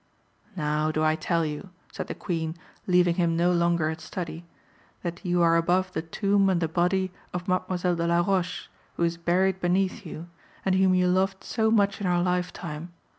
"Now, 0.55 0.89
do 0.89 1.03
I 1.03 1.15
tell 1.15 1.45
you," 1.45 1.69
said 1.91 2.07
the 2.07 2.15
Queen, 2.15 2.55
leaving 2.87 3.17
him 3.17 3.37
no 3.37 3.51
longer 3.51 3.87
at 3.91 4.01
study, 4.01 4.45
"that 5.03 5.23
you 5.23 5.43
are 5.43 5.57
above 5.57 5.93
the 5.93 6.01
tomb 6.01 6.49
and 6.49 6.59
the 6.59 6.67
body 6.67 7.11
of 7.35 7.47
Mademoiselle 7.47 7.95
de 7.97 8.07
la 8.07 8.21
Roche, 8.21 8.67
who 8.97 9.03
is 9.03 9.17
buried 9.17 9.61
beneath 9.61 10.03
you, 10.03 10.27
and 10.65 10.73
whom 10.73 10.95
you 10.95 11.07
loved 11.07 11.43
so 11.43 11.69
much 11.69 12.01
in 12.01 12.07
her 12.07 12.19
lifetime. 12.19 12.91